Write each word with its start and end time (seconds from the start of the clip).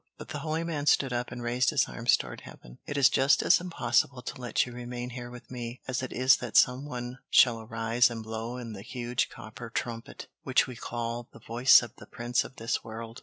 But 0.17 0.29
the 0.29 0.39
holy 0.39 0.63
man 0.63 0.87
stood 0.87 1.13
up 1.13 1.31
and 1.31 1.43
raised 1.43 1.69
his 1.69 1.87
arms 1.87 2.17
toward 2.17 2.41
heaven. 2.41 2.79
"It 2.87 2.97
is 2.97 3.07
just 3.07 3.43
as 3.43 3.61
impossible 3.61 4.23
to 4.23 4.41
let 4.41 4.65
you 4.65 4.73
remain 4.73 5.11
here 5.11 5.29
with 5.29 5.51
me, 5.51 5.79
as 5.87 6.01
it 6.01 6.11
is 6.11 6.37
that 6.37 6.57
some 6.57 6.85
one 6.87 7.19
shall 7.29 7.61
arise 7.61 8.09
and 8.09 8.23
blow 8.23 8.57
in 8.57 8.73
the 8.73 8.81
huge 8.81 9.29
copper 9.29 9.69
trumpet, 9.69 10.25
which 10.41 10.65
we 10.65 10.75
call 10.75 11.27
the 11.31 11.39
Voice 11.39 11.83
of 11.83 11.95
the 11.97 12.07
Prince 12.07 12.43
of 12.43 12.55
this 12.55 12.83
World! 12.83 13.19